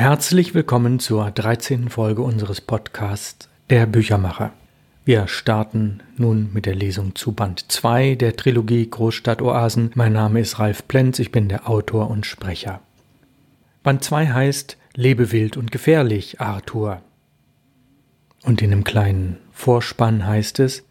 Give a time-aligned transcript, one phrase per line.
[0.00, 1.90] Herzlich willkommen zur 13.
[1.90, 4.50] Folge unseres Podcasts Der Büchermacher.
[5.04, 9.90] Wir starten nun mit der Lesung zu Band 2 der Trilogie Großstadtoasen.
[9.94, 12.80] Mein Name ist Ralf Plenz, ich bin der Autor und Sprecher.
[13.82, 17.02] Band 2 heißt Lebe wild und gefährlich, Arthur.
[18.44, 20.82] Und in einem kleinen Vorspann heißt es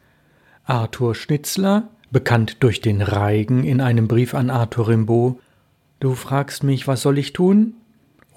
[0.65, 5.39] Arthur Schnitzler, bekannt durch den Reigen in einem Brief an Arthur Rimbaud,
[5.99, 7.73] Du fragst mich, was soll ich tun?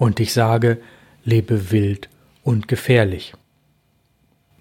[0.03, 0.81] Und ich sage,
[1.23, 2.09] lebe wild
[2.43, 3.33] und gefährlich.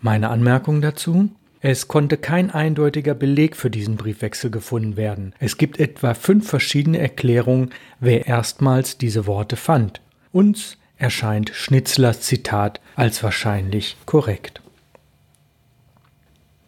[0.01, 1.31] Meine Anmerkung dazu?
[1.61, 5.35] Es konnte kein eindeutiger Beleg für diesen Briefwechsel gefunden werden.
[5.41, 10.01] Es gibt etwa fünf verschiedene Erklärungen, wer erstmals diese Worte fand.
[10.31, 14.63] Uns erscheint Schnitzlers Zitat als wahrscheinlich korrekt.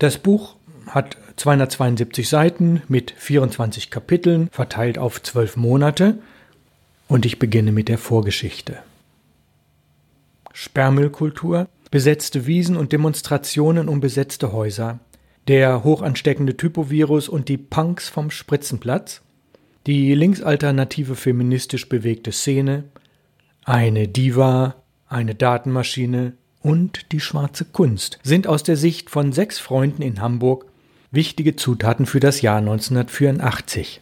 [0.01, 0.57] Das Buch
[0.89, 6.19] hat 272 Seiten mit 24 Kapiteln, verteilt auf zwölf Monate,
[7.09, 8.79] und ich beginne mit der Vorgeschichte.
[10.53, 15.01] Sperrmüllkultur, besetzte Wiesen und Demonstrationen um besetzte Häuser,
[15.49, 19.21] der hochansteckende Typovirus und die Punks vom Spritzenplatz,
[19.87, 22.85] die linksalternative feministisch bewegte Szene,
[23.65, 24.77] eine Diva,
[25.09, 30.67] eine Datenmaschine und die schwarze Kunst sind aus der Sicht von sechs Freunden in Hamburg
[31.11, 34.01] wichtige Zutaten für das Jahr 1984.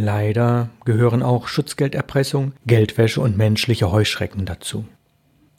[0.00, 4.84] Leider gehören auch Schutzgelderpressung, Geldwäsche und menschliche Heuschrecken dazu.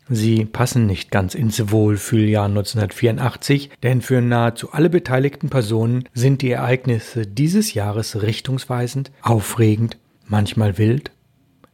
[0.08, 6.52] Sie passen nicht ganz ins Wohlfühljahr 1984, denn für nahezu alle beteiligten Personen sind die
[6.52, 11.12] Ereignisse dieses Jahres richtungsweisend, aufregend, manchmal wild,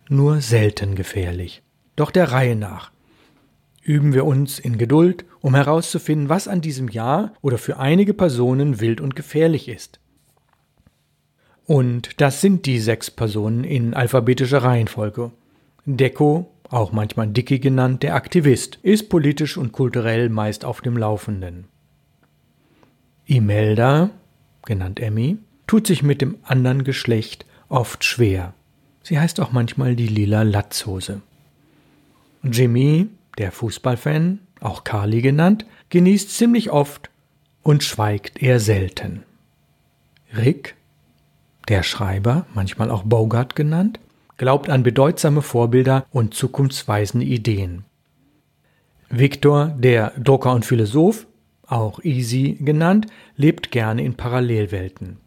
[0.09, 1.61] nur selten gefährlich.
[1.95, 2.91] Doch der Reihe nach
[3.83, 8.81] üben wir uns in Geduld, um herauszufinden, was an diesem Jahr oder für einige Personen
[8.81, 9.99] wild und gefährlich ist.
[11.65, 15.31] Und das sind die sechs Personen in alphabetischer Reihenfolge.
[15.85, 21.65] Deko, auch manchmal Dicky genannt, der Aktivist, ist politisch und kulturell meist auf dem Laufenden.
[23.25, 24.11] Imelda,
[24.65, 28.53] genannt Emmy, tut sich mit dem anderen Geschlecht oft schwer.
[29.01, 31.21] Sie heißt auch manchmal die lila Latzhose.
[32.43, 33.07] Jimmy,
[33.37, 37.09] der Fußballfan, auch Carly genannt, genießt ziemlich oft
[37.63, 39.23] und schweigt eher selten.
[40.35, 40.75] Rick,
[41.67, 43.99] der Schreiber, manchmal auch Bogart genannt,
[44.37, 47.85] glaubt an bedeutsame Vorbilder und zukunftsweisende Ideen.
[49.09, 51.27] Victor, der Drucker und Philosoph,
[51.67, 55.17] auch Easy genannt, lebt gerne in Parallelwelten.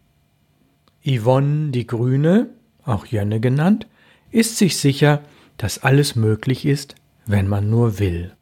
[1.05, 2.49] Yvonne, die Grüne,
[2.85, 3.87] auch Jönne genannt,
[4.31, 5.21] ist sich sicher,
[5.57, 6.95] dass alles möglich ist,
[7.25, 8.33] wenn man nur will.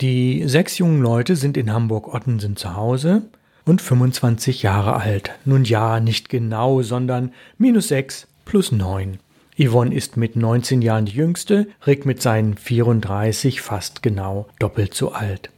[0.00, 3.22] Die sechs jungen Leute sind in Hamburg-Ottensen zu Hause
[3.66, 5.32] und 25 Jahre alt.
[5.44, 9.18] Nun ja, nicht genau, sondern minus sechs plus neun.
[9.58, 15.12] Yvonne ist mit 19 Jahren die jüngste, Rick mit seinen 34 fast genau doppelt so
[15.12, 15.50] alt.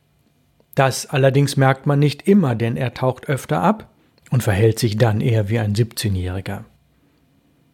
[0.74, 3.88] Das allerdings merkt man nicht immer, denn er taucht öfter ab
[4.30, 6.64] und verhält sich dann eher wie ein 17-Jähriger.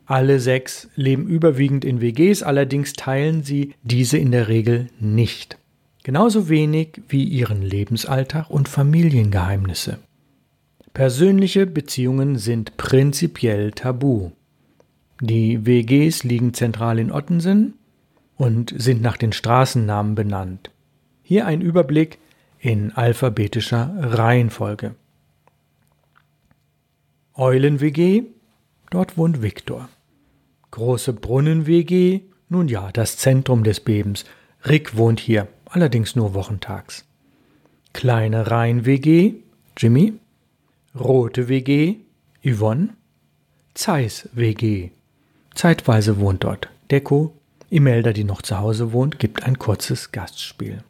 [0.06, 5.58] Alle sechs leben überwiegend in WGs, allerdings teilen sie diese in der Regel nicht.
[6.02, 9.98] Genauso wenig wie ihren Lebensalltag und Familiengeheimnisse.
[10.94, 14.30] Persönliche Beziehungen sind prinzipiell tabu.
[15.20, 17.74] Die WGs liegen zentral in Ottensen
[18.36, 20.70] und sind nach den Straßennamen benannt.
[21.24, 22.18] Hier ein Überblick
[22.60, 24.94] in alphabetischer Reihenfolge.
[27.34, 28.22] Eulen-WG,
[28.90, 29.88] dort wohnt Viktor.
[30.70, 34.24] Große Brunnen-WG, nun ja, das Zentrum des Bebens.
[34.64, 37.04] Rick wohnt hier, allerdings nur wochentags.
[37.92, 39.34] Kleine Rhein-WG,
[39.76, 40.20] Jimmy.
[40.98, 41.96] Rote WG,
[42.44, 42.90] Yvonne.
[43.74, 44.90] Zeiss WG.
[45.52, 47.34] Zeitweise wohnt dort Deko.
[47.68, 50.84] Imelda, die noch zu Hause wohnt, gibt ein kurzes Gastspiel.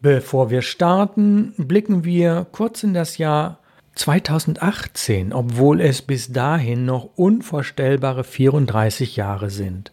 [0.00, 3.60] Bevor wir starten, blicken wir kurz in das Jahr
[3.94, 9.92] 2018, obwohl es bis dahin noch unvorstellbare 34 Jahre sind.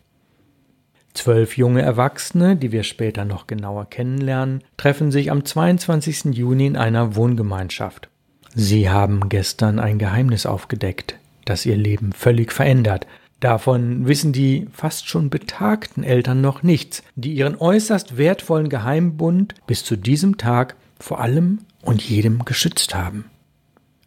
[1.14, 6.36] Zwölf junge Erwachsene, die wir später noch genauer kennenlernen, treffen sich am 22.
[6.36, 8.10] Juni in einer Wohngemeinschaft.
[8.56, 13.08] Sie haben gestern ein Geheimnis aufgedeckt, das ihr Leben völlig verändert.
[13.40, 19.84] Davon wissen die fast schon betagten Eltern noch nichts, die ihren äußerst wertvollen Geheimbund bis
[19.84, 23.26] zu diesem Tag vor allem und jedem geschützt haben.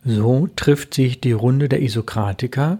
[0.04, 2.78] So trifft sich die Runde der Isokratiker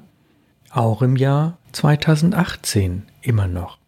[0.70, 3.78] auch im Jahr 2018 immer noch.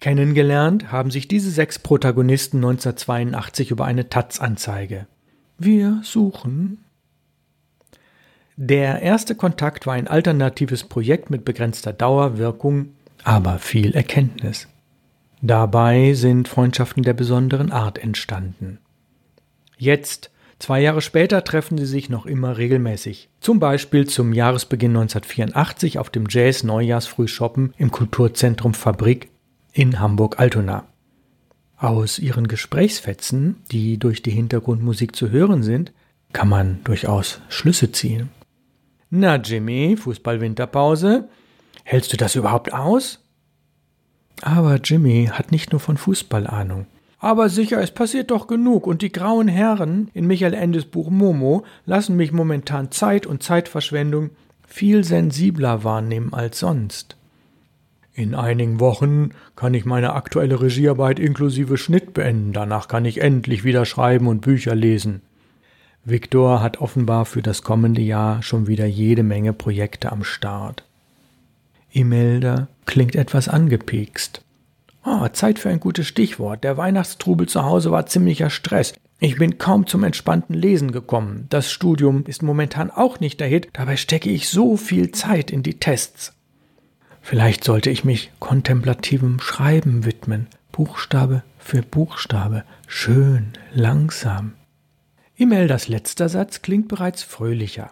[0.00, 5.06] Kennengelernt haben sich diese sechs Protagonisten 1982 über eine Taz-Anzeige.
[5.58, 6.84] Wir suchen.
[8.56, 12.90] Der erste Kontakt war ein alternatives Projekt mit begrenzter Dauerwirkung,
[13.24, 14.68] aber viel Erkenntnis.
[15.42, 18.78] Dabei sind Freundschaften der besonderen Art entstanden.
[19.76, 23.28] Jetzt, zwei Jahre später, treffen sie sich noch immer regelmäßig.
[23.40, 29.28] Zum Beispiel zum Jahresbeginn 1984 auf dem Jazz-Neujahrsfrühshoppen im Kulturzentrum Fabrik
[29.72, 30.84] in Hamburg-Altona.
[31.76, 35.92] Aus ihren Gesprächsfetzen, die durch die Hintergrundmusik zu hören sind,
[36.32, 38.30] kann man durchaus Schlüsse ziehen.
[39.10, 41.28] Na, Jimmy, Fußball-Winterpause.
[41.84, 43.24] Hältst du das überhaupt aus?
[44.42, 46.86] Aber Jimmy hat nicht nur von Fußball Ahnung.
[47.20, 51.64] Aber sicher, es passiert doch genug, und die grauen Herren in Michael Endes Buch Momo
[51.84, 54.30] lassen mich momentan Zeit und Zeitverschwendung
[54.66, 57.17] viel sensibler wahrnehmen als sonst.
[58.18, 63.62] In einigen Wochen kann ich meine aktuelle Regiearbeit inklusive Schnitt beenden, danach kann ich endlich
[63.62, 65.22] wieder schreiben und Bücher lesen.
[66.04, 70.82] Viktor hat offenbar für das kommende Jahr schon wieder jede Menge Projekte am Start.
[71.92, 74.42] Imelda klingt etwas angepikst.
[75.04, 76.64] Oh, Zeit für ein gutes Stichwort.
[76.64, 78.94] Der Weihnachtstrubel zu Hause war ziemlicher Stress.
[79.20, 81.46] Ich bin kaum zum entspannten Lesen gekommen.
[81.50, 85.62] Das Studium ist momentan auch nicht der Hit, dabei stecke ich so viel Zeit in
[85.62, 86.34] die Tests.
[87.20, 94.54] Vielleicht sollte ich mich kontemplativem Schreiben widmen, Buchstabe für Buchstabe, schön, langsam.
[95.36, 97.90] Imeldas letzter Satz klingt bereits fröhlicher.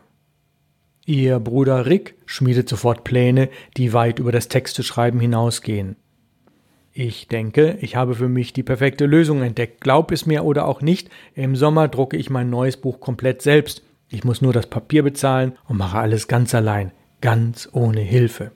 [1.04, 5.96] Ihr Bruder Rick schmiedet sofort Pläne, die weit über das Texteschreiben hinausgehen.
[6.92, 9.82] Ich denke, ich habe für mich die perfekte Lösung entdeckt.
[9.82, 13.82] Glaub es mir oder auch nicht, im Sommer drucke ich mein neues Buch komplett selbst.
[14.08, 18.52] Ich muss nur das Papier bezahlen und mache alles ganz allein, ganz ohne Hilfe.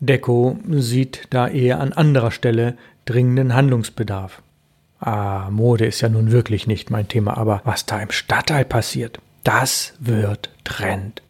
[0.00, 4.42] Deko sieht da eher an anderer Stelle dringenden Handlungsbedarf.
[4.98, 9.20] Ah, Mode ist ja nun wirklich nicht mein Thema, aber was da im Stadtteil passiert,
[9.44, 11.22] das wird Trend.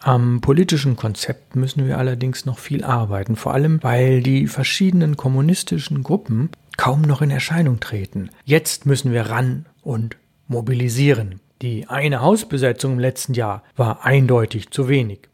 [0.00, 6.02] Am politischen Konzept müssen wir allerdings noch viel arbeiten, vor allem weil die verschiedenen kommunistischen
[6.02, 8.30] Gruppen kaum noch in Erscheinung treten.
[8.44, 10.16] Jetzt müssen wir ran und
[10.48, 11.40] mobilisieren.
[11.60, 15.28] Die eine Hausbesetzung im letzten Jahr war eindeutig zu wenig.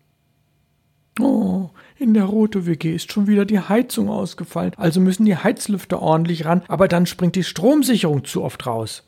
[1.20, 6.02] Oh, in der Rote WG ist schon wieder die Heizung ausgefallen, also müssen die Heizlüfter
[6.02, 9.04] ordentlich ran, aber dann springt die Stromsicherung zu oft raus.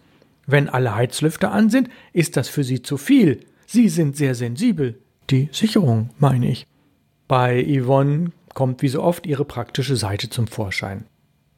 [0.46, 3.40] Wenn alle Heizlüfter an sind, ist das für Sie zu viel.
[3.66, 4.98] Sie sind sehr sensibel.
[5.28, 6.66] Die Sicherung, meine ich.
[7.28, 11.04] Bei Yvonne kommt wie so oft ihre praktische Seite zum Vorschein.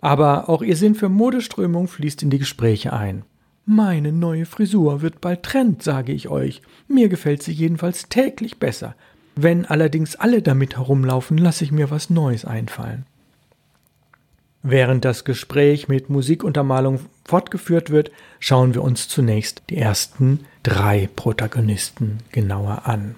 [0.00, 3.22] Aber auch ihr Sinn für Modeströmung fließt in die Gespräche ein.
[3.64, 6.60] Meine neue Frisur wird bald Trend, sage ich euch.
[6.88, 8.96] Mir gefällt sie jedenfalls täglich besser.
[9.42, 13.06] Wenn allerdings alle damit herumlaufen, lasse ich mir was Neues einfallen.
[14.62, 22.19] Während das Gespräch mit Musikuntermalung fortgeführt wird, schauen wir uns zunächst die ersten drei Protagonisten
[22.32, 23.14] genauer an.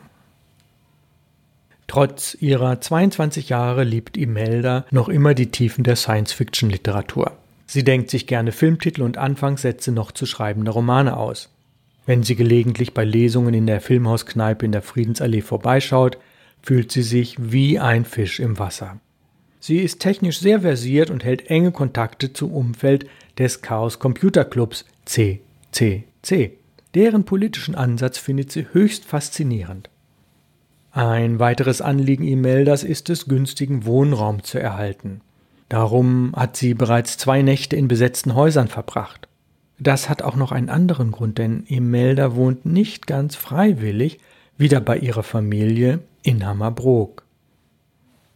[1.88, 7.32] Trotz ihrer 22 Jahre liebt Imelda noch immer die Tiefen der Science-Fiction-Literatur.
[7.66, 11.51] Sie denkt sich gerne Filmtitel und Anfangssätze noch zu schreibende Romane aus.
[12.06, 16.18] Wenn sie gelegentlich bei Lesungen in der Filmhauskneipe in der Friedensallee vorbeischaut,
[16.62, 18.98] fühlt sie sich wie ein Fisch im Wasser.
[19.60, 23.06] Sie ist technisch sehr versiert und hält enge Kontakte zum Umfeld
[23.38, 26.58] des Chaos Computer Clubs CCC.
[26.94, 29.88] Deren politischen Ansatz findet sie höchst faszinierend.
[30.90, 35.22] Ein weiteres Anliegen Imeldas ist es, günstigen Wohnraum zu erhalten.
[35.68, 39.26] Darum hat sie bereits zwei Nächte in besetzten Häusern verbracht.
[39.82, 44.20] Das hat auch noch einen anderen Grund, denn Imelda wohnt nicht ganz freiwillig
[44.56, 47.24] wieder bei ihrer Familie in Hammerbrook.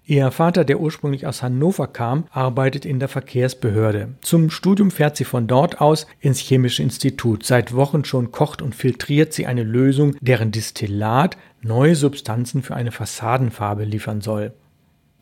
[0.06, 4.08] Ihr Vater, der ursprünglich aus Hannover kam, arbeitet in der Verkehrsbehörde.
[4.22, 7.44] Zum Studium fährt sie von dort aus ins Chemische Institut.
[7.44, 12.90] Seit Wochen schon kocht und filtriert sie eine Lösung, deren Distillat neue Substanzen für eine
[12.90, 14.52] Fassadenfarbe liefern soll.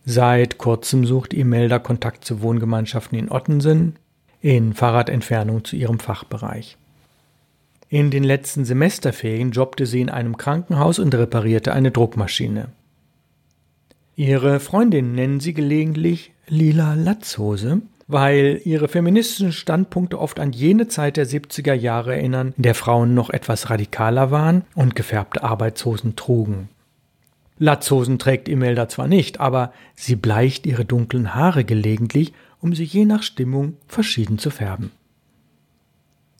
[0.06, 3.96] Seit kurzem sucht Imelda Kontakt zu Wohngemeinschaften in Ottensen,
[4.44, 6.76] in Fahrradentfernung zu ihrem Fachbereich.
[7.88, 12.68] In den letzten Semesterferien jobbte sie in einem Krankenhaus und reparierte eine Druckmaschine.
[14.16, 21.16] Ihre Freundinnen nennen sie gelegentlich Lila Latzhose, weil ihre feministischen Standpunkte oft an jene Zeit
[21.16, 26.68] der 70er Jahre erinnern, in der Frauen noch etwas radikaler waren und gefärbte Arbeitshosen trugen.
[27.58, 32.34] Latzhosen trägt Imelda zwar nicht, aber sie bleicht ihre dunklen Haare gelegentlich
[32.64, 34.90] um sie je nach Stimmung verschieden zu färben.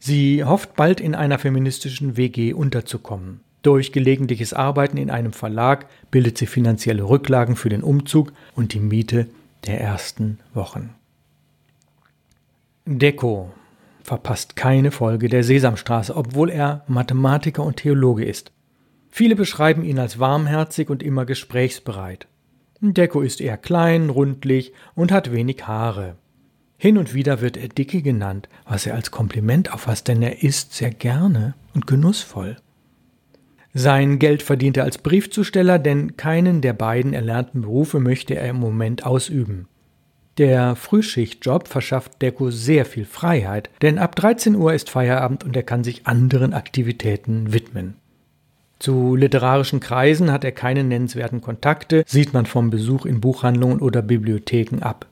[0.00, 3.40] Sie hofft bald in einer feministischen WG unterzukommen.
[3.61, 8.81] Durch gelegentliches Arbeiten in einem Verlag bildet sie finanzielle Rücklagen für den Umzug und die
[8.81, 9.26] Miete
[9.66, 10.95] der ersten Wochen.
[12.87, 13.52] Deko
[14.02, 18.50] verpasst keine Folge der Sesamstraße, obwohl er Mathematiker und Theologe ist.
[19.11, 22.26] Viele beschreiben ihn als warmherzig und immer gesprächsbereit.
[22.93, 26.17] Deko ist eher klein, rundlich und hat wenig Haare.
[26.76, 30.75] Hin und wieder wird er Dicke genannt, was er als Kompliment auffasst, denn er isst
[30.75, 32.57] sehr gerne und genussvoll.
[33.73, 38.57] Sein Geld verdient er als Briefzusteller, denn keinen der beiden erlernten Berufe möchte er im
[38.57, 39.67] Moment ausüben.
[40.38, 45.62] Der Frühschichtjob verschafft Deko sehr viel Freiheit, denn ab 13 Uhr ist Feierabend und er
[45.62, 47.95] kann sich anderen Aktivitäten widmen.
[48.85, 54.03] Zu literarischen Kreisen hat er keine nennenswerten Kontakte, sieht man vom Besuch in Buchhandlungen oder
[54.03, 55.07] Bibliotheken ab.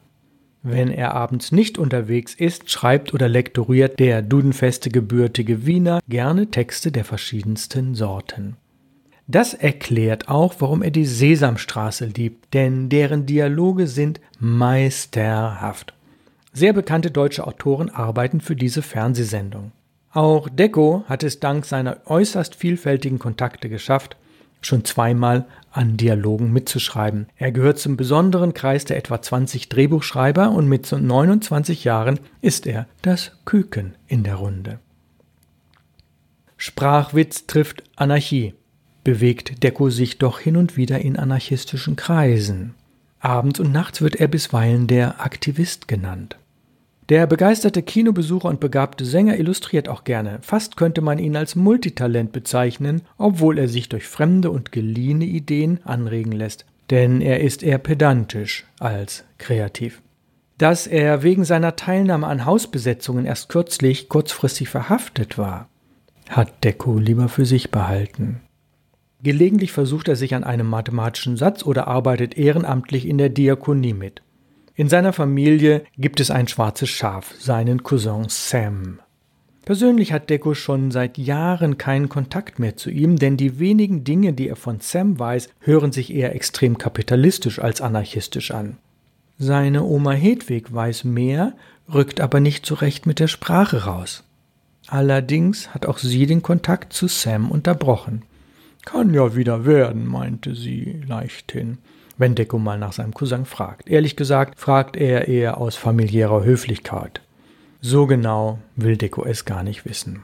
[0.63, 6.93] Wenn er abends nicht unterwegs ist, schreibt oder lektoriert der dudenfeste gebürtige Wiener gerne Texte
[6.93, 8.59] der verschiedensten Sorten.
[9.27, 15.95] Das erklärt auch, warum er die Sesamstraße liebt, denn deren Dialoge sind meisterhaft.
[16.53, 19.73] Sehr bekannte deutsche Autoren arbeiten für diese Fernsehsendung.
[20.13, 24.17] Auch Deco hat es dank seiner äußerst vielfältigen Kontakte geschafft,
[24.61, 27.27] schon zweimal an Dialogen mitzuschreiben.
[27.37, 32.87] Er gehört zum besonderen Kreis der etwa 20 Drehbuchschreiber und mit 29 Jahren ist er
[33.01, 34.79] das Küken in der Runde.
[36.57, 38.55] Sprachwitz trifft Anarchie
[39.05, 42.75] bewegt Deko sich doch hin und wieder in anarchistischen Kreisen.
[43.21, 46.37] Abends und nachts wird er bisweilen der Aktivist genannt.
[47.13, 50.39] Der begeisterte Kinobesucher und begabte Sänger illustriert auch gerne.
[50.41, 55.81] Fast könnte man ihn als Multitalent bezeichnen, obwohl er sich durch fremde und geliehene Ideen
[55.85, 56.65] anregen lässt.
[56.89, 60.01] Denn er ist eher pedantisch als kreativ.
[60.57, 65.69] Dass er wegen seiner Teilnahme an Hausbesetzungen erst kürzlich kurzfristig verhaftet war,
[66.31, 68.41] hat Deko lieber für sich behalten.
[69.23, 74.23] Gelegentlich versucht er sich an einem mathematischen Satz oder arbeitet ehrenamtlich in der Diakonie mit.
[74.75, 79.01] In seiner Familie gibt es ein schwarzes Schaf, seinen Cousin Sam.
[79.65, 84.33] Persönlich hat Deco schon seit Jahren keinen Kontakt mehr zu ihm, denn die wenigen Dinge,
[84.33, 88.79] die er von Sam weiß, hören sich eher extrem kapitalistisch als anarchistisch an.
[89.39, 91.53] Seine Oma Hedwig weiß mehr,
[91.93, 94.25] rückt aber nicht zurecht mit der Sprache raus.
[94.89, 98.23] Allerdings hat auch sie den Kontakt zu Sam unterbrochen.
[98.85, 101.79] Kann ja wieder werden, meinte sie leichthin,
[102.23, 103.91] wenn Deko mal nach seinem Cousin fragt.
[103.91, 107.21] Ehrlich gesagt, fragt er eher aus familiärer Höflichkeit.
[107.81, 110.23] So genau will Deko es gar nicht wissen.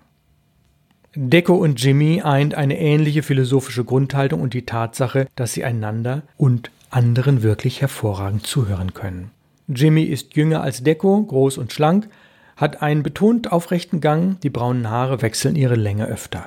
[1.17, 6.71] Deko und Jimmy eint eine ähnliche philosophische Grundhaltung und die Tatsache, dass sie einander und
[6.91, 9.33] anderen wirklich hervorragend zuhören können.
[9.67, 12.09] Jimmy ist jünger als Deko, groß und schlank,
[12.55, 16.47] hat einen betont aufrechten Gang, die braunen Haare wechseln ihre Länge öfter.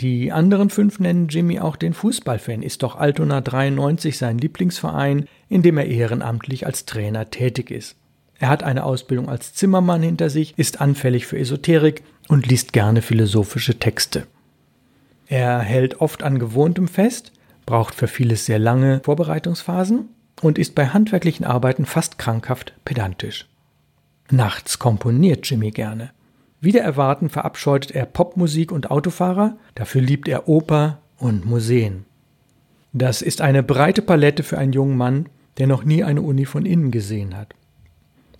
[0.00, 2.62] Die anderen fünf nennen Jimmy auch den Fußballfan.
[2.62, 7.96] Ist doch Altona 93 sein Lieblingsverein, in dem er ehrenamtlich als Trainer tätig ist.
[8.38, 13.02] Er hat eine Ausbildung als Zimmermann hinter sich, ist anfällig für Esoterik und liest gerne
[13.02, 14.26] philosophische Texte.
[15.26, 17.32] Er hält oft an Gewohntem fest,
[17.66, 20.08] braucht für vieles sehr lange Vorbereitungsphasen
[20.40, 23.46] und ist bei handwerklichen Arbeiten fast krankhaft pedantisch.
[24.30, 26.10] Nachts komponiert Jimmy gerne.
[26.60, 32.04] Wieder erwarten verabscheutet er Popmusik und Autofahrer, dafür liebt er Oper und Museen.
[32.92, 36.66] Das ist eine breite Palette für einen jungen Mann, der noch nie eine Uni von
[36.66, 37.54] innen gesehen hat.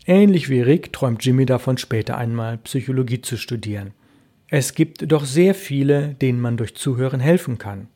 [0.07, 3.93] Ähnlich wie Rick träumt Jimmy davon, später einmal Psychologie zu studieren.
[4.49, 7.87] Es gibt doch sehr viele, denen man durch Zuhören helfen kann.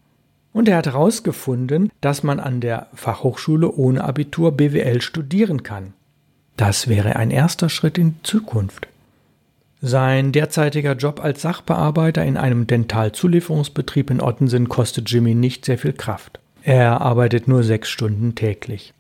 [0.52, 5.94] Und er hat herausgefunden, dass man an der Fachhochschule ohne Abitur BWL studieren kann.
[6.56, 8.86] Das wäre ein erster Schritt in Zukunft.
[9.86, 15.92] Sein derzeitiger Job als Sachbearbeiter in einem Dentalzulieferungsbetrieb in Ottensen kostet Jimmy nicht sehr viel
[15.92, 16.40] Kraft.
[16.62, 18.94] Er arbeitet nur sechs Stunden täglich.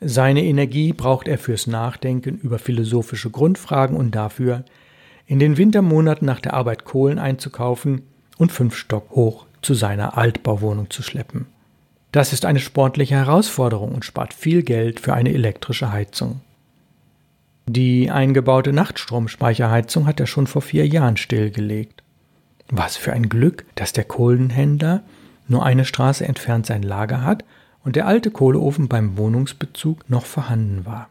[0.00, 4.64] Seine Energie braucht er fürs Nachdenken über philosophische Grundfragen und dafür,
[5.26, 8.02] in den Wintermonaten nach der Arbeit Kohlen einzukaufen
[8.38, 11.46] und fünf Stock hoch zu seiner Altbauwohnung zu schleppen.
[12.12, 16.40] Das ist eine sportliche Herausforderung und spart viel Geld für eine elektrische Heizung.
[17.72, 22.02] Die eingebaute Nachtstromspeicherheizung hat er schon vor vier Jahren stillgelegt.
[22.68, 25.04] Was für ein Glück, dass der Kohlenhändler
[25.46, 27.44] nur eine Straße entfernt sein Lager hat
[27.84, 31.10] und der alte Kohleofen beim Wohnungsbezug noch vorhanden war.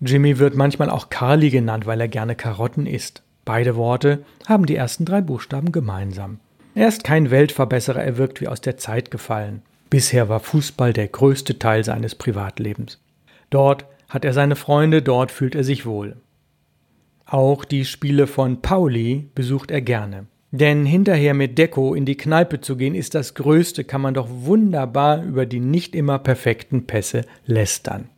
[0.00, 3.22] Jimmy wird manchmal auch Carly genannt, weil er gerne Karotten isst.
[3.44, 6.40] Beide Worte haben die ersten drei Buchstaben gemeinsam.
[6.74, 9.60] Er ist kein Weltverbesserer, er wirkt wie aus der Zeit gefallen.
[9.90, 12.98] Bisher war Fußball der größte Teil seines Privatlebens.
[13.50, 13.84] Dort
[14.14, 16.16] hat er seine Freunde, dort fühlt er sich wohl.
[17.26, 20.26] Auch die Spiele von Pauli besucht er gerne.
[20.52, 24.28] Denn hinterher mit Deko in die Kneipe zu gehen, ist das Größte, kann man doch
[24.30, 28.08] wunderbar über die nicht immer perfekten Pässe lästern.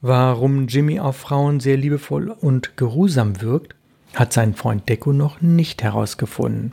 [0.00, 3.74] Warum Jimmy auf Frauen sehr liebevoll und geruhsam wirkt,
[4.14, 6.72] hat sein Freund Deko noch nicht herausgefunden.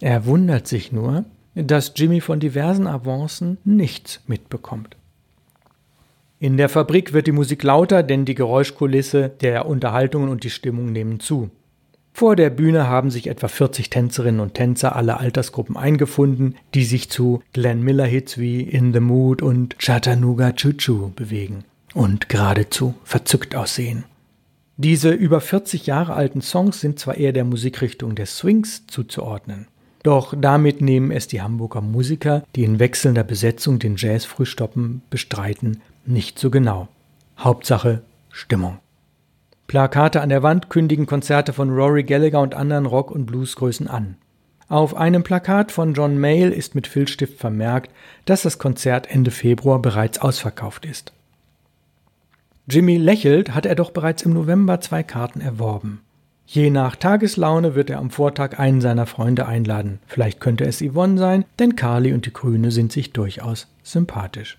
[0.00, 1.24] Er wundert sich nur,
[1.54, 4.96] dass Jimmy von diversen Avancen nichts mitbekommt.
[6.42, 10.90] In der Fabrik wird die Musik lauter, denn die Geräuschkulisse der Unterhaltungen und die Stimmung
[10.90, 11.50] nehmen zu.
[12.12, 17.08] Vor der Bühne haben sich etwa 40 Tänzerinnen und Tänzer aller Altersgruppen eingefunden, die sich
[17.10, 21.62] zu Glenn Miller Hits wie In the Mood und Chattanooga Choo Choo bewegen
[21.94, 24.02] und geradezu verzückt aussehen.
[24.76, 29.68] Diese über 40 Jahre alten Songs sind zwar eher der Musikrichtung des Swings zuzuordnen,
[30.02, 35.80] doch damit nehmen es die Hamburger Musiker, die in wechselnder Besetzung den Jazz frühstoppen, bestreiten,
[36.04, 36.88] nicht so genau.
[37.38, 38.78] Hauptsache Stimmung.
[39.66, 44.16] Plakate an der Wand kündigen Konzerte von Rory Gallagher und anderen Rock- und Bluesgrößen an.
[44.68, 47.90] Auf einem Plakat von John Mayall ist mit Filzstift vermerkt,
[48.24, 51.12] dass das Konzert Ende Februar bereits ausverkauft ist.
[52.68, 56.00] Jimmy lächelt, hat er doch bereits im November zwei Karten erworben.
[56.46, 60.00] Je nach Tageslaune wird er am Vortag einen seiner Freunde einladen.
[60.06, 64.58] Vielleicht könnte es Yvonne sein, denn Carly und die Grüne sind sich durchaus sympathisch.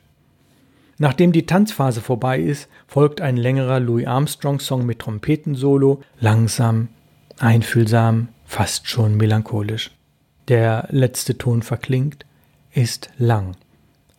[1.03, 6.87] Nachdem die Tanzphase vorbei ist, folgt ein längerer Louis Armstrong-Song mit Trompetensolo, langsam,
[7.39, 9.91] einfühlsam, fast schon melancholisch.
[10.47, 12.25] Der letzte Ton verklingt,
[12.71, 13.57] ist lang,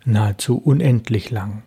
[0.05, 1.63] nahezu unendlich lang.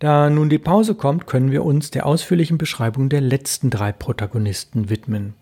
[0.00, 4.90] Da nun die Pause kommt, können wir uns der ausführlichen Beschreibung der letzten drei Protagonisten
[4.90, 5.34] widmen.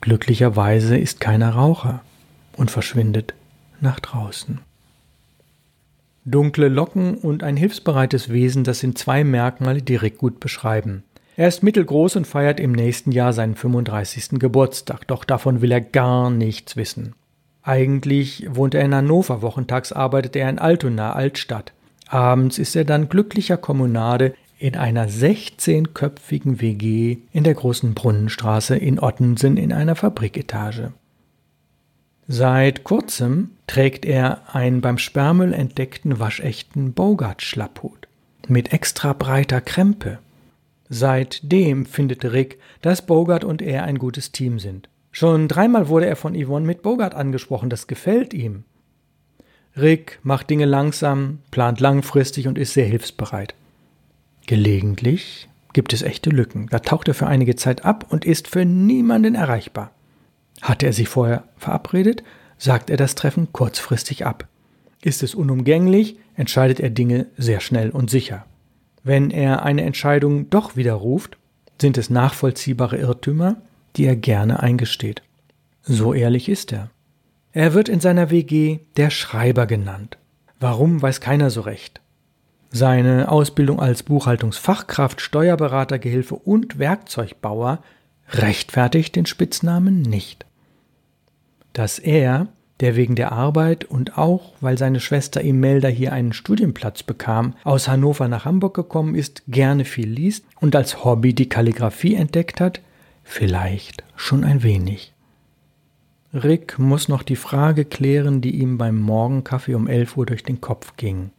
[0.00, 2.00] Glücklicherweise ist keiner Raucher
[2.56, 3.34] und verschwindet
[3.82, 4.60] nach draußen.
[6.30, 11.04] Dunkle Locken und ein hilfsbereites Wesen, das sind zwei Merkmale, die Rick gut beschreiben.
[11.36, 14.38] Er ist mittelgroß und feiert im nächsten Jahr seinen 35.
[14.40, 17.14] Geburtstag, doch davon will er gar nichts wissen.
[17.62, 21.72] Eigentlich wohnt er in Hannover, wochentags arbeitet er in Altona, Altstadt.
[22.08, 28.98] Abends ist er dann glücklicher Kommunade in einer 16-köpfigen WG in der großen Brunnenstraße in
[28.98, 30.92] Ottensen in einer Fabriketage.
[32.30, 38.06] Seit kurzem trägt er einen beim Sperrmüll entdeckten waschechten Bogart-Schlapphut
[38.48, 40.18] mit extra breiter Krempe.
[40.90, 44.90] Seitdem findet Rick, dass Bogart und er ein gutes Team sind.
[45.10, 48.64] Schon dreimal wurde er von Yvonne mit Bogart angesprochen, das gefällt ihm.
[49.74, 53.54] Rick macht Dinge langsam, plant langfristig und ist sehr hilfsbereit.
[54.46, 56.66] Gelegentlich gibt es echte Lücken.
[56.70, 59.92] Da taucht er für einige Zeit ab und ist für niemanden erreichbar.
[60.62, 62.22] Hatte er sich vorher verabredet,
[62.58, 64.46] sagt er das Treffen kurzfristig ab.
[65.02, 68.44] Ist es unumgänglich, entscheidet er Dinge sehr schnell und sicher.
[69.04, 71.36] Wenn er eine Entscheidung doch widerruft,
[71.80, 73.56] sind es nachvollziehbare Irrtümer,
[73.96, 75.22] die er gerne eingesteht.
[75.82, 76.90] So ehrlich ist er.
[77.52, 80.18] Er wird in seiner WG der Schreiber genannt.
[80.60, 82.00] Warum, weiß keiner so recht.
[82.70, 87.82] Seine Ausbildung als Buchhaltungsfachkraft, Steuerberater, Gehilfe und Werkzeugbauer
[88.30, 90.44] rechtfertigt den Spitznamen nicht
[91.78, 92.48] dass er,
[92.80, 97.88] der wegen der Arbeit und auch, weil seine Schwester Imelda hier einen Studienplatz bekam, aus
[97.88, 102.80] Hannover nach Hamburg gekommen ist, gerne viel liest und als Hobby die Kalligraphie entdeckt hat,
[103.22, 105.12] vielleicht schon ein wenig.
[106.34, 110.60] Rick muss noch die Frage klären, die ihm beim Morgenkaffee um elf Uhr durch den
[110.60, 111.30] Kopf ging.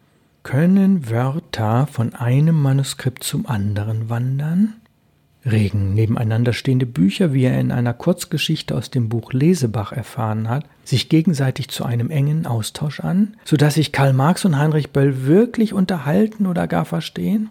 [0.43, 4.75] Können Wörter von einem Manuskript zum anderen wandern?
[5.45, 10.65] Regen nebeneinander stehende Bücher, wie er in einer Kurzgeschichte aus dem Buch Lesebach erfahren hat,
[10.84, 15.25] sich gegenseitig zu einem engen Austausch an, so dass sich Karl Marx und Heinrich Böll
[15.25, 17.49] wirklich unterhalten oder gar verstehen?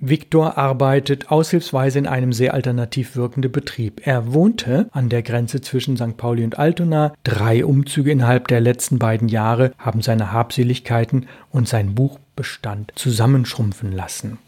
[0.00, 4.06] Viktor arbeitet aushilfsweise in einem sehr alternativ wirkenden Betrieb.
[4.06, 6.16] Er wohnte an der Grenze zwischen St.
[6.16, 7.14] Pauli und Altona.
[7.24, 14.38] Drei Umzüge innerhalb der letzten beiden Jahre haben seine Habseligkeiten und sein Buchbestand zusammenschrumpfen lassen.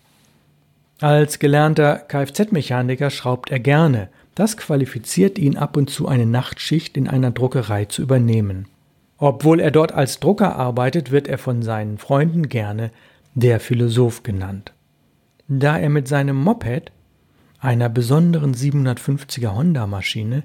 [1.00, 4.10] Als gelernter Kfz-Mechaniker schraubt er gerne.
[4.34, 8.68] Das qualifiziert ihn ab und zu eine Nachtschicht in einer Druckerei zu übernehmen.
[9.16, 12.90] Obwohl er dort als Drucker arbeitet, wird er von seinen Freunden gerne
[13.34, 14.72] der Philosoph genannt.
[15.48, 16.92] Da er mit seinem Moped,
[17.60, 20.42] einer besonderen 750er Honda-Maschine,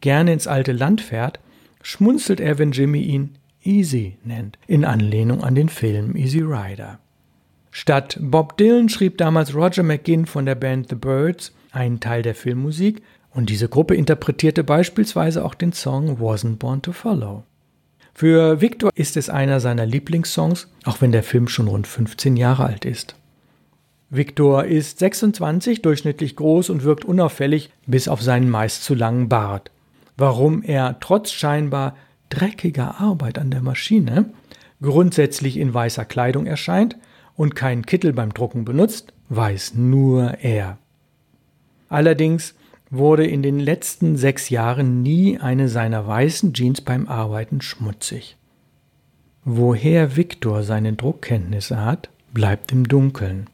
[0.00, 1.38] gerne ins alte Land fährt,
[1.82, 6.98] schmunzelt er, wenn Jimmy ihn Easy nennt, in Anlehnung an den Film Easy Rider.
[7.80, 12.34] Statt Bob Dylan schrieb damals Roger McGinn von der Band The Birds einen Teil der
[12.34, 17.44] Filmmusik und diese Gruppe interpretierte beispielsweise auch den Song Wasn't Born to Follow.
[18.14, 22.64] Für Victor ist es einer seiner Lieblingssongs, auch wenn der Film schon rund 15 Jahre
[22.64, 23.14] alt ist.
[24.10, 29.70] Victor ist 26, durchschnittlich groß und wirkt unauffällig bis auf seinen meist zu langen Bart.
[30.16, 31.94] Warum er trotz scheinbar
[32.28, 34.30] dreckiger Arbeit an der Maschine
[34.82, 36.96] grundsätzlich in weißer Kleidung erscheint,
[37.38, 40.76] und keinen Kittel beim Drucken benutzt, weiß nur er.
[41.88, 42.54] Allerdings
[42.90, 48.36] wurde in den letzten sechs Jahren nie eine seiner weißen Jeans beim Arbeiten schmutzig.
[49.44, 53.48] Woher Viktor seine Druckkenntnisse hat, bleibt im Dunkeln.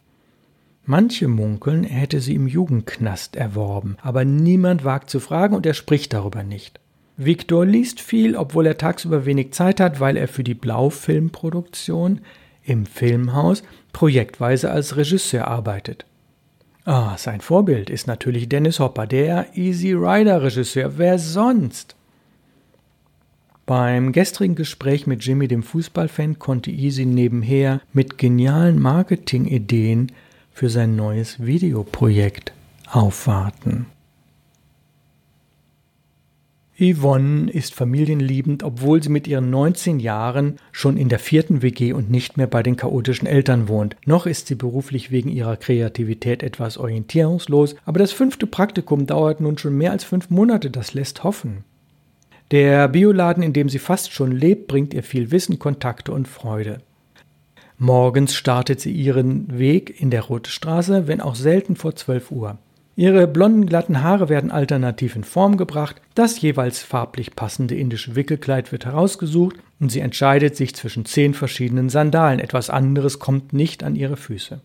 [0.87, 5.75] Manche munkeln, er hätte sie im Jugendknast erworben, aber niemand wagt zu fragen und er
[5.75, 6.81] spricht darüber nicht.
[7.16, 12.20] Viktor liest viel, obwohl er tagsüber wenig Zeit hat, weil er für die Blaufilmproduktion
[12.64, 16.05] im Filmhaus projektweise als Regisseur arbeitet.
[16.85, 20.98] Ah, sein Vorbild ist natürlich Dennis Hopper, der Easy Rider Regisseur.
[20.98, 21.96] Wer sonst?
[23.64, 30.12] Beim gestrigen Gespräch mit Jimmy, dem Fußballfan, konnte Easy nebenher mit genialen Marketingideen
[30.53, 32.53] für sein neues Videoprojekt
[32.90, 33.87] aufwarten.
[36.78, 42.10] Yvonne ist familienliebend, obwohl sie mit ihren 19 Jahren schon in der vierten WG und
[42.10, 43.96] nicht mehr bei den chaotischen Eltern wohnt.
[44.06, 49.56] Noch ist sie beruflich wegen ihrer Kreativität etwas orientierungslos, aber das fünfte Praktikum dauert nun
[49.56, 51.62] schon mehr als fünf Monate, das lässt hoffen.
[52.50, 56.78] Der Bioladen, in dem sie fast schon lebt, bringt ihr viel Wissen, Kontakte und Freude.
[57.78, 62.58] Morgens startet sie ihren Weg in der Rote Straße, wenn auch selten vor 12 Uhr.
[62.96, 68.70] Ihre blonden glatten Haare werden alternativ in Form gebracht, das jeweils farblich passende indische Wickelkleid
[68.70, 73.96] wird herausgesucht und sie entscheidet sich zwischen zehn verschiedenen Sandalen, etwas anderes kommt nicht an
[73.96, 74.61] ihre Füße.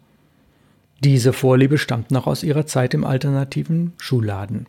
[1.04, 4.68] Diese Vorliebe stammt noch aus ihrer Zeit im alternativen Schuhladen.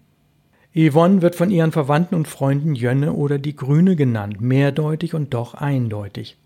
[0.75, 5.55] Yvonne wird von ihren Verwandten und Freunden Jönne oder die Grüne genannt, mehrdeutig und doch
[5.55, 6.39] eindeutig.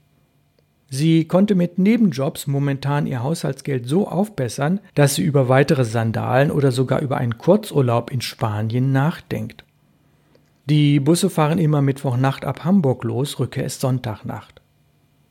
[0.90, 6.72] Sie konnte mit Nebenjobs momentan ihr Haushaltsgeld so aufbessern, dass sie über weitere Sandalen oder
[6.72, 9.64] sogar über einen Kurzurlaub in Spanien nachdenkt.
[10.66, 14.62] Die Busse fahren immer Mittwochnacht ab Hamburg los, Rückkehr ist Sonntagnacht.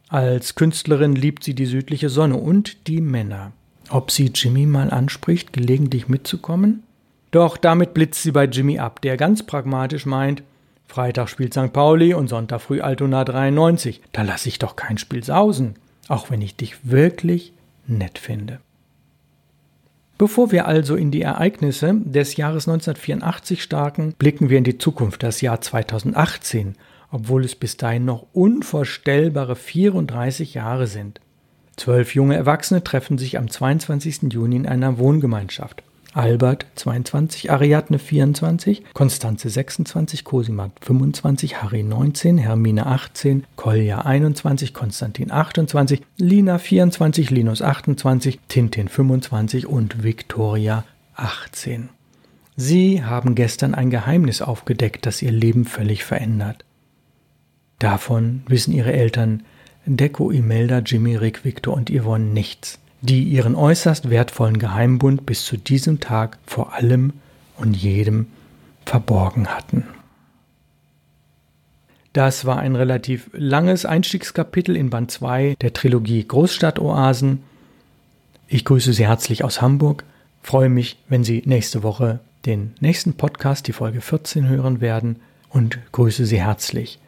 [0.10, 3.52] Als Künstlerin liebt sie die südliche Sonne und die Männer.
[3.89, 6.84] Ob sie Jimmy mal anspricht, gelegentlich mitzukommen?
[7.32, 10.44] Doch damit blitzt sie bei Jimmy ab, der ganz pragmatisch meint,
[10.93, 11.73] Freitag spielt St.
[11.73, 13.99] Pauli und Sonntag früh Altona 93.
[14.12, 15.73] Da lasse ich doch kein Spiel sausen,
[16.08, 17.51] auch wenn ich dich wirklich
[17.88, 18.60] nett finde.
[20.19, 25.23] Bevor wir also in die Ereignisse des Jahres 1984 starten, blicken wir in die Zukunft,
[25.23, 26.75] das Jahr 2018,
[27.10, 31.19] obwohl es bis dahin noch unvorstellbare 34 Jahre sind.
[31.75, 34.32] Zwölf junge Erwachsene treffen sich am 22.
[34.32, 35.82] Juni in einer Wohngemeinschaft.
[36.13, 45.32] Albert 22, Ariadne 24, Konstanze 26, Cosima 25, Harry 19, Hermine 18, Kolja 21, Konstantin
[45.32, 51.89] 28, Lina 24, Linus 28, Tintin 25 und Victoria 18.
[52.56, 56.63] Sie haben gestern ein Geheimnis aufgedeckt, das ihr Leben völlig verändert.
[57.80, 59.43] Davon wissen ihre Eltern
[59.86, 65.58] Deko, Imelda, Jimmy, Rick, Victor und Yvonne nichts die ihren äußerst wertvollen Geheimbund bis zu
[65.58, 67.12] diesem Tag vor allem
[67.58, 68.28] und jedem
[68.86, 69.86] verborgen hatten.
[72.13, 77.44] Das war ein relativ langes Einstiegskapitel in Band 2 der Trilogie Großstadtoasen.
[78.48, 80.06] Ich grüße Sie herzlich aus Hamburg,
[80.42, 85.18] freue mich, wenn Sie nächste Woche den nächsten Podcast, die Folge 14, hören werden
[85.50, 87.00] und grüße Sie herzlich.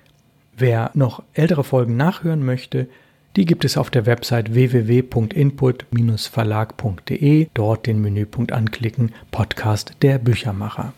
[0.58, 2.89] Wer noch ältere Folgen nachhören möchte,
[3.35, 7.47] die gibt es auf der Website www.input-verlag.de.
[7.53, 10.91] Dort den Menüpunkt anklicken Podcast der Büchermacher.